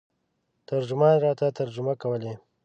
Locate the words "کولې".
2.01-2.33